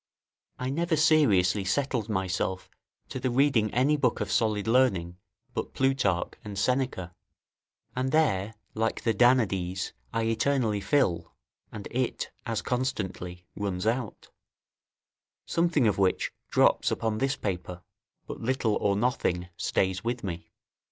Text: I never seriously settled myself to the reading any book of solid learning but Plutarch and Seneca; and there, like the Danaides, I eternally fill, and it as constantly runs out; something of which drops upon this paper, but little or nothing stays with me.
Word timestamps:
I 0.57 0.71
never 0.71 0.95
seriously 0.95 1.63
settled 1.63 2.09
myself 2.09 2.71
to 3.09 3.19
the 3.19 3.29
reading 3.29 3.71
any 3.71 3.97
book 3.97 4.19
of 4.19 4.31
solid 4.31 4.65
learning 4.67 5.17
but 5.53 5.75
Plutarch 5.75 6.33
and 6.43 6.57
Seneca; 6.57 7.13
and 7.95 8.11
there, 8.11 8.55
like 8.73 9.03
the 9.03 9.13
Danaides, 9.13 9.93
I 10.11 10.23
eternally 10.23 10.81
fill, 10.81 11.35
and 11.71 11.87
it 11.91 12.31
as 12.47 12.63
constantly 12.63 13.45
runs 13.55 13.85
out; 13.85 14.29
something 15.45 15.85
of 15.87 15.99
which 15.99 16.31
drops 16.49 16.89
upon 16.89 17.19
this 17.19 17.35
paper, 17.35 17.83
but 18.25 18.41
little 18.41 18.77
or 18.77 18.95
nothing 18.95 19.49
stays 19.55 20.03
with 20.03 20.23
me. 20.23 20.51